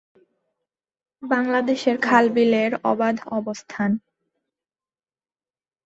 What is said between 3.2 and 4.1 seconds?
অবস্থান।